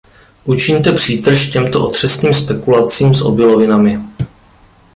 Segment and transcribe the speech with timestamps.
[0.45, 3.99] Učiňte přítrž těmto otřesným spekulacím s obilovinami.